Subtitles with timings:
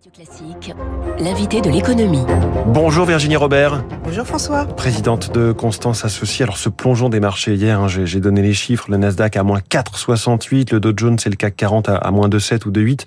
[0.00, 0.74] Radio Classique,
[1.18, 2.24] l'invité de l'économie.
[2.68, 3.84] Bonjour Virginie Robert.
[4.02, 4.64] Bonjour François.
[4.64, 6.44] Présidente de Constance Associée.
[6.44, 9.58] Alors ce plongeon des marchés hier, hein, j'ai donné les chiffres, le Nasdaq à moins
[9.58, 13.00] 4,68, le Dow Jones et le CAC 40 à, moins 2,7 ou 2,8.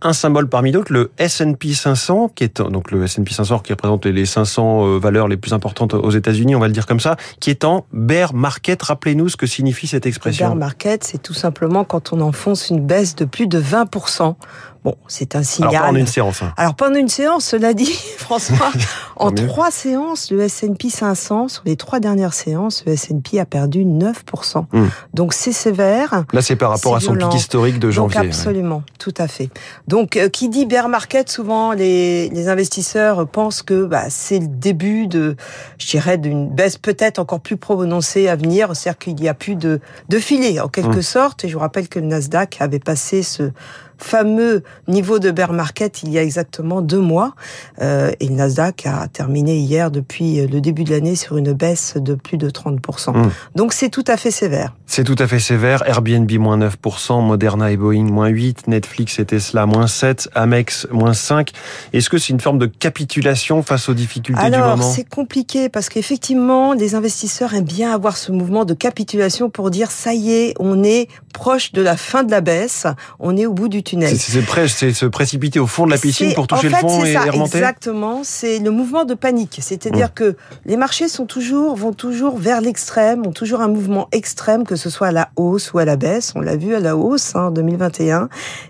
[0.00, 4.06] Un symbole parmi d'autres, le S&P 500, qui est donc le S&P 500 qui représente
[4.06, 7.16] les 500 euh, valeurs les plus importantes aux États-Unis, on va le dire comme ça,
[7.40, 8.82] qui est en bear market.
[8.82, 10.46] Rappelez-nous ce que signifie cette expression.
[10.46, 14.36] Bear market, c'est tout simplement quand on enfonce une baisse de plus de 20%.
[14.84, 15.76] Bon, c'est un signal.
[15.76, 16.42] Alors, pendant une séance.
[16.42, 16.52] Hein.
[16.56, 18.72] Alors, pendant une séance, cela dit, François,
[19.14, 23.84] en trois séances, le S&P 500, sur les trois dernières séances, le S&P a perdu
[23.84, 24.66] 9%.
[24.72, 24.86] Hmm.
[25.14, 26.24] Donc, c'est sévère.
[26.32, 28.18] Là, c'est par rapport à son pic historique de janvier.
[28.18, 29.50] Donc, absolument, tout à fait.
[29.86, 34.48] Donc, euh, qui dit bear market, souvent, les, les investisseurs pensent que bah, c'est le
[34.48, 35.36] début de,
[35.78, 38.74] je dirais, d'une baisse peut-être encore plus prononcée à venir.
[38.74, 41.02] C'est-à-dire qu'il n'y a plus de, de filet, en quelque hmm.
[41.02, 41.44] sorte.
[41.44, 43.52] Et je vous rappelle que le Nasdaq avait passé ce
[44.02, 47.34] fameux niveau de bear market il y a exactement deux mois.
[47.80, 51.94] Euh, et le Nasdaq a terminé hier, depuis le début de l'année, sur une baisse
[51.96, 53.16] de plus de 30%.
[53.16, 53.30] Mmh.
[53.54, 54.74] Donc c'est tout à fait sévère.
[54.86, 55.82] C'est tout à fait sévère.
[55.86, 61.14] Airbnb moins 9%, Moderna et Boeing moins 8, Netflix et Tesla moins 7, Amex moins
[61.14, 61.50] 5.
[61.92, 64.76] Est-ce que c'est une forme de capitulation face aux difficultés du moment?
[64.82, 69.90] c'est compliqué parce qu'effectivement, les investisseurs aiment bien avoir ce mouvement de capitulation pour dire
[69.90, 72.86] ça y est, on est proche de la fin de la baisse,
[73.18, 76.68] on est au bout du c'est se précipiter au fond de la piscine pour toucher
[76.68, 77.58] le fond et, remonter.
[77.58, 79.58] Exactement, c'est le mouvement de panique.
[79.60, 80.14] C'est-à-dire mmh.
[80.14, 84.76] que les marchés sont toujours vont toujours vers l'extrême, ont toujours un mouvement extrême, que
[84.76, 86.32] ce soit à la hausse ou à la baisse.
[86.34, 88.28] On l'a vu à la hausse en hein, 2021.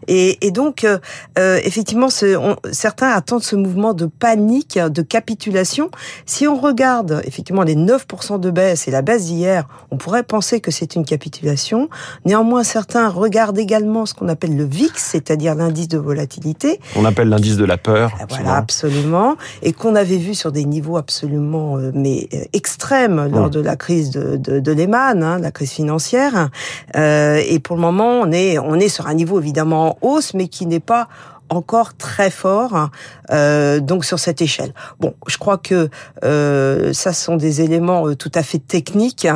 [0.09, 0.99] Et, et donc, euh,
[1.39, 5.91] euh effectivement, on, certains attendent ce mouvement de panique, de capitulation.
[6.27, 10.61] Si on regarde effectivement les 9% de baisse et la baisse d'hier, on pourrait penser
[10.61, 11.89] que c'est une capitulation.
[12.25, 16.81] Néanmoins, certains regardent également ce qu'on appelle le VIX, c'est-à-dire l'indice de volatilité.
[16.97, 18.13] On appelle l'indice de la peur.
[18.21, 19.37] Ah, voilà, absolument.
[19.63, 23.77] Et qu'on avait vu sur des niveaux absolument euh, mais euh, extrêmes lors de la
[23.77, 26.49] crise de, de, de Lehman, hein, la crise financière.
[26.97, 30.35] Euh, et pour le moment, on est, on est sur un niveau évidemment en hausse,
[30.35, 31.09] mais qui n'est pas
[31.57, 32.91] encore très fort
[33.31, 34.75] euh, donc sur cette échelle.
[35.01, 35.89] Bon, je crois que
[36.25, 39.29] euh, ça sont des éléments euh, tout à fait techniques.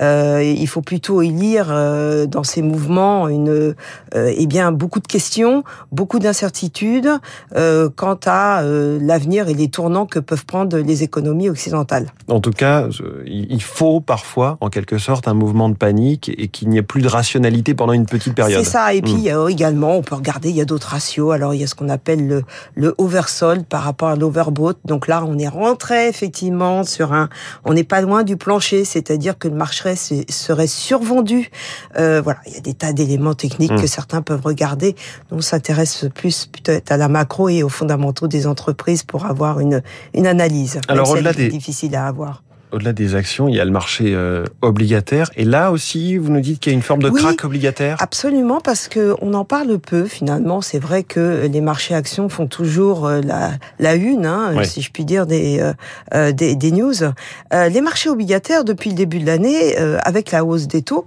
[0.00, 1.66] Euh, il faut plutôt y lire
[2.28, 3.74] dans ces mouvements une
[4.14, 7.10] eh bien beaucoup de questions, beaucoup d'incertitudes
[7.96, 12.06] quant à l'avenir et les tournants que peuvent prendre les économies occidentales.
[12.28, 12.88] En tout cas,
[13.26, 17.02] il faut parfois, en quelque sorte, un mouvement de panique et qu'il n'y ait plus
[17.02, 18.64] de rationalité pendant une petite période.
[18.64, 18.94] C'est ça.
[18.94, 19.48] Et puis hmm.
[19.48, 21.32] également, on peut regarder, il y a d'autres ratios.
[21.32, 24.78] Alors il y a ce qu'on appelle le, le oversold par rapport à l'overbought.
[24.84, 27.28] Donc là, on est rentré effectivement sur un,
[27.64, 31.50] on n'est pas loin du plancher, c'est-à-dire que le marché serait survendu.
[31.96, 33.88] Euh, voilà, il y a des tas d'éléments techniques que hmm.
[33.88, 34.94] certains peuvent regarder.
[35.30, 39.82] on s'intéresse plus peut-être à la macro et aux fondamentaux des entreprises pour avoir une
[40.14, 40.80] une analyse.
[40.88, 42.42] Alors au-delà des difficile à avoir
[42.72, 45.30] au-delà des actions, il y a le marché euh, obligataire.
[45.36, 47.96] Et là aussi, vous nous dites qu'il y a une forme de oui, crack obligataire?
[48.00, 50.60] Absolument, parce que on en parle peu finalement.
[50.60, 54.90] C'est vrai que les marchés actions font toujours euh, la, la une, hein, si je
[54.90, 55.60] puis dire, des,
[56.14, 56.94] euh, des, des, news.
[57.52, 61.06] les marchés obligataires, depuis le début de l'année, avec la hausse des taux,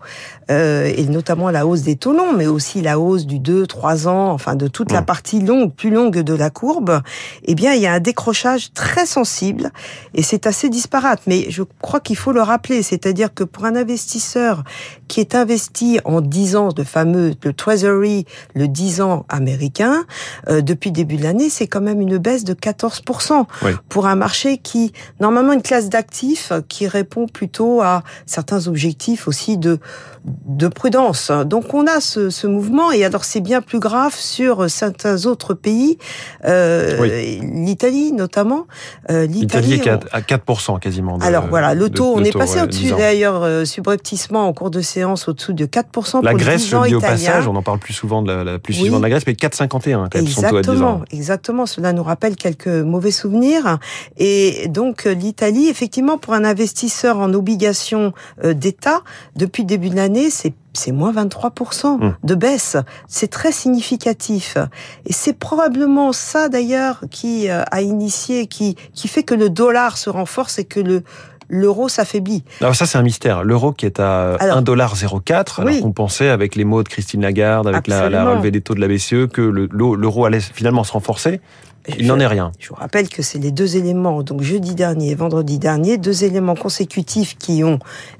[0.49, 4.55] et notamment la hausse des taux longs, mais aussi la hausse du 2-3 ans, enfin
[4.55, 7.01] de toute la partie longue, plus longue de la courbe,
[7.45, 9.71] eh bien, il y a un décrochage très sensible,
[10.13, 11.21] et c'est assez disparate.
[11.27, 14.63] Mais je crois qu'il faut le rappeler, c'est-à-dire que pour un investisseur
[15.07, 18.25] qui est investi en 10 ans, de fameux le Treasury,
[18.55, 20.05] le 10 ans américain,
[20.49, 23.45] euh, depuis début de l'année, c'est quand même une baisse de 14%
[23.89, 29.57] pour un marché qui, normalement, une classe d'actifs qui répond plutôt à certains objectifs aussi
[29.57, 29.79] de
[30.25, 31.31] de prudence.
[31.45, 35.53] Donc on a ce, ce mouvement et alors c'est bien plus grave sur certains autres
[35.53, 35.97] pays,
[36.45, 38.67] euh, l'Italie notamment.
[39.09, 41.17] Euh, L'Italie est à 4% quasiment.
[41.19, 45.27] alors voilà, le taux, on est passé au-dessus d'ailleurs euh, subrepticement en cours de séance
[45.27, 48.21] au-dessous de 4% La pour Grèce, le dis au passage, on en parle plus souvent
[48.21, 52.35] de la, plus souvent de la Grèce, mais 4,51 quand exactement, Exactement, cela nous rappelle
[52.35, 53.79] quelques mauvais souvenirs.
[54.17, 58.13] Et donc euh, l'Italie, effectivement, pour un investisseur en obligations
[58.43, 59.01] euh, d'État,
[59.35, 62.15] depuis le début de l'année, c'est c'est moins 23% mmh.
[62.23, 62.77] de baisse.
[63.07, 64.57] C'est très significatif.
[65.05, 69.97] Et c'est probablement ça d'ailleurs qui euh, a initié, qui, qui fait que le dollar
[69.97, 71.03] se renforce et que le,
[71.49, 72.43] l'euro s'affaiblit.
[72.61, 73.43] Alors ça c'est un mystère.
[73.43, 77.87] L'euro qui est à 1,04$, alors qu'on pensait avec les mots de Christine Lagarde, avec
[77.87, 81.41] la, la, relevée des taux de la BCE, que l'euro allait finalement se renforcer.
[81.87, 82.51] Il n'en est rien.
[82.59, 86.23] Je vous rappelle que c'est les deux éléments, donc jeudi dernier et vendredi dernier, deux
[86.23, 87.79] éléments consécutifs qui ont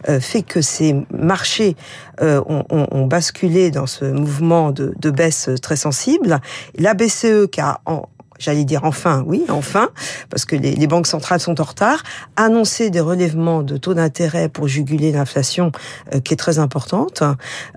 [0.09, 1.75] euh, fait que ces marchés
[2.21, 6.39] euh, ont, ont, ont, basculé dans ce mouvement de, de baisse très sensible.
[6.77, 8.07] La BCE qui a en,
[8.41, 9.89] j'allais dire enfin, oui, enfin,
[10.29, 12.03] parce que les, les, banques centrales sont en retard,
[12.35, 15.71] annoncer des relèvements de taux d'intérêt pour juguler l'inflation
[16.13, 17.23] euh, qui est très importante.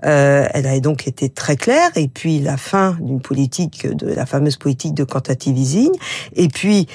[0.05, 1.91] Euh, elle a donc été très claire.
[1.95, 5.91] Et puis la fin d'une politique, de la fameuse politique de quantitative easing.
[6.35, 6.87] Et puis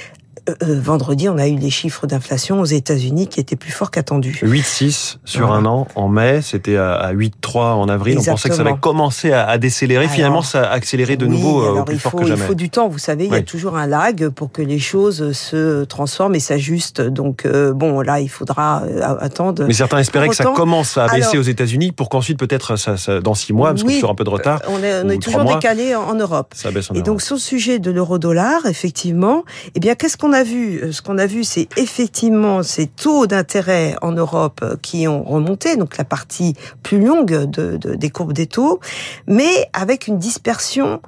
[0.49, 3.91] euh, euh, vendredi, on a eu les chiffres d'inflation aux États-Unis qui étaient plus forts
[3.91, 4.41] qu'attendus.
[4.43, 8.19] 8,6 sur un an en mai, c'était à 8,3 en avril.
[8.19, 10.09] On pensait que ça allait commencer à, décélérer.
[10.09, 12.41] Finalement, ça a accéléré de nouveau euh, plus fort que jamais.
[12.41, 14.79] Il faut du temps, vous savez, il y a toujours un lag pour que les
[14.79, 17.01] choses se transforment et s'ajustent.
[17.01, 18.83] Donc bon, là, il faudra
[19.21, 19.65] attendre.
[19.67, 23.35] Mais certains espéraient que ça commence à baisser aux États-Unis pour qu'ensuite peut-être ça, dans
[23.35, 24.61] six mois, parce qu'on sur un peu de retard.
[24.69, 26.53] On est, on est toujours décalé en, Europe.
[26.55, 29.45] Ça baisse en et donc sur le sujet de l'euro-dollar, effectivement,
[29.75, 33.27] eh bien qu'est-ce qu'on a vu, euh, ce qu'on a vu, c'est effectivement ces taux
[33.27, 38.32] d'intérêt en Europe euh, qui ont remonté, donc la partie plus longue de, des courbes
[38.32, 38.81] des taux,
[39.27, 41.00] mais avec une dispersion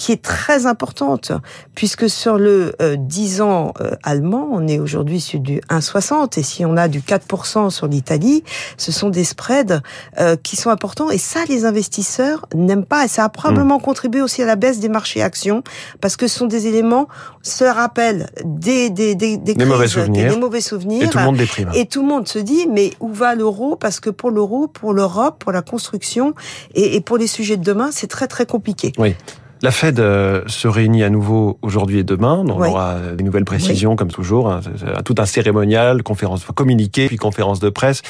[0.00, 1.30] qui est très importante,
[1.74, 6.42] puisque sur le 10 euh, ans euh, allemand, on est aujourd'hui sur du 1,60, et
[6.42, 8.42] si on a du 4% sur l'Italie,
[8.78, 9.82] ce sont des spreads
[10.18, 13.82] euh, qui sont importants, et ça, les investisseurs n'aiment pas, et ça a probablement mmh.
[13.82, 15.62] contribué aussi à la baisse des marchés actions,
[16.00, 17.06] parce que ce sont des éléments,
[17.42, 21.24] se rappellent des, des, des, des, crises, mauvais souvenirs, des, mauvais souvenirs, et tout le
[21.24, 21.70] monde déprime.
[21.74, 23.76] Et tout le monde se dit, mais où va l'euro?
[23.76, 26.32] Parce que pour l'euro, pour l'Europe, pour la construction,
[26.74, 28.92] et, et pour les sujets de demain, c'est très très compliqué.
[28.96, 29.14] Oui.
[29.62, 32.42] La Fed euh, se réunit à nouveau aujourd'hui et demain.
[32.46, 34.50] On aura des nouvelles précisions, comme toujours.
[34.50, 34.60] Hein.
[35.04, 38.02] Tout un cérémonial, conférence communiqué, puis conférence de presse.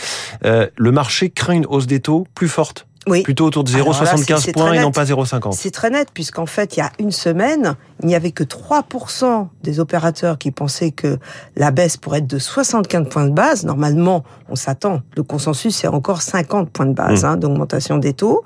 [0.45, 3.23] Euh, le marché craint une hausse des taux plus forte oui.
[3.23, 5.53] Plutôt autour de 0,75 points et non pas 0,50.
[5.53, 9.49] C'est très net, puisqu'en fait, il y a une semaine, il n'y avait que 3%
[9.63, 11.19] des opérateurs qui pensaient que
[11.57, 13.65] la baisse pourrait être de 75 points de base.
[13.65, 15.01] Normalement, on s'attend.
[15.17, 17.27] Le consensus, c'est encore 50 points de base mmh.
[17.27, 18.45] hein, d'augmentation des taux.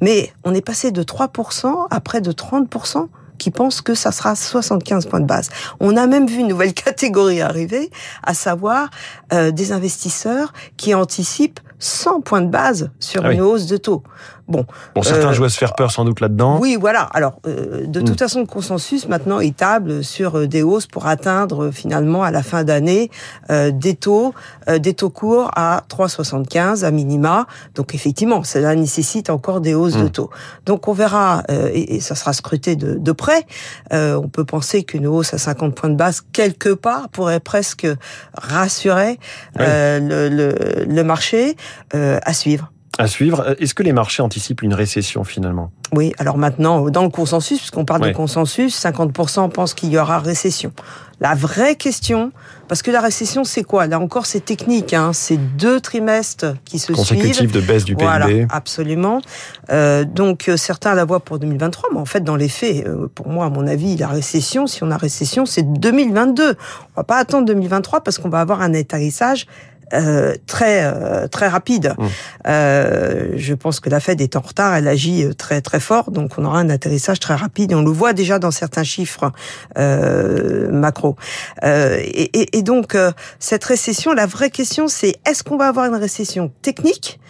[0.00, 3.08] Mais on est passé de 3% à près de 30%
[3.38, 5.50] qui pensent que ça sera 75 points de base.
[5.80, 7.90] On a même vu une nouvelle catégorie arriver,
[8.22, 8.90] à savoir
[9.32, 14.02] euh, des investisseurs qui anticipent 100 points de base sur ah une hausse de taux.
[14.48, 14.64] Bon,
[14.94, 16.58] bon certains euh, jouent à se faire peur sans doute là-dedans.
[16.60, 17.02] Oui, voilà.
[17.12, 18.18] Alors, euh, de toute hmm.
[18.18, 22.42] façon, le consensus maintenant est table sur euh, des hausses pour atteindre finalement à la
[22.42, 23.10] fin d'année
[23.48, 24.34] des taux,
[24.68, 27.46] des taux courts à 3,75 à minima.
[27.74, 30.10] Donc effectivement, cela nécessite encore des hausses de hmm.
[30.10, 30.30] taux.
[30.64, 33.46] Donc on verra et, ça sera scruté de, de près.
[33.90, 37.86] on peut penser qu'une hausse à 50 points de base quelque part pourrait presque
[38.34, 39.18] rassurer
[39.58, 41.56] le, le, le, marché
[41.92, 42.70] à suivre.
[42.98, 43.56] À suivre.
[43.58, 45.70] Est-ce que les marchés anticipent une récession finalement?
[45.92, 50.18] Oui, alors maintenant, dans le consensus, puisqu'on parle de consensus, 50% pensent qu'il y aura
[50.18, 50.72] récession.
[51.20, 52.30] La vraie question,
[52.68, 53.86] parce que la récession, c'est quoi?
[53.86, 54.92] Là encore, c'est technique.
[54.92, 57.52] Hein, c'est deux trimestres qui se suivent.
[57.52, 58.04] de baisse du PIB.
[58.04, 59.22] Voilà, absolument.
[59.70, 63.08] Euh, donc euh, certains la voient pour 2023, mais en fait, dans les faits, euh,
[63.14, 66.50] pour moi, à mon avis, la récession, si on a récession, c'est 2022.
[66.50, 66.54] On
[66.96, 69.46] va pas attendre 2023 parce qu'on va avoir un atterrissage
[69.92, 71.94] euh, très euh, très rapide.
[71.96, 72.06] Mmh.
[72.48, 76.10] Euh, je pense que la Fed est en retard, elle agit euh, très très fort,
[76.10, 79.30] donc on aura un atterrissage très rapide et on le voit déjà dans certains chiffres
[79.76, 81.16] macro.
[81.62, 82.96] Et, et, et, donc
[83.38, 87.20] cette récession, la vraie question c'est est-ce qu'on va avoir une récession technique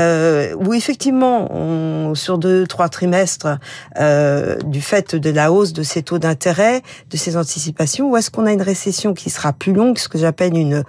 [0.00, 3.58] euh, où effectivement, on, sur deux, trois trimestres,
[3.98, 8.30] euh, du fait de la hausse de ces taux d'intérêt, de ces anticipations, ou est-ce
[8.30, 10.84] qu'on a une récession qui sera plus longue, ce que j'appelle une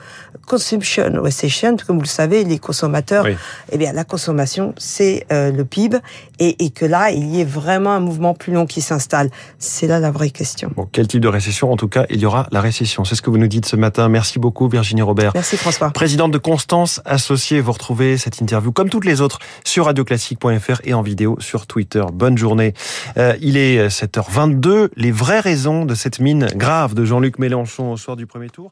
[0.49, 3.25] consumption recession, comme vous le savez, les consommateurs,
[3.71, 5.99] eh bien, la consommation, c'est euh, le PIB,
[6.39, 9.29] et, et, que là, il y ait vraiment un mouvement plus long qui s'installe.
[9.59, 10.71] C'est là la vraie question.
[10.75, 11.71] Bon, quel type de récession?
[11.71, 13.05] En tout cas, il y aura la récession.
[13.05, 14.09] C'est ce que vous nous dites ce matin.
[14.09, 15.31] Merci beaucoup, Virginie Robert.
[15.35, 15.91] Merci, François.
[15.91, 17.61] Présidente de Constance Associée.
[17.61, 22.03] Vous retrouvez cette interview, comme toutes les autres, sur radioclassique.fr et en vidéo sur Twitter.
[22.11, 22.73] Bonne journée.
[23.17, 24.89] Euh, il est 7h22.
[24.95, 28.71] Les vraies raisons de cette mine grave de Jean-Luc Mélenchon au soir du premier tour.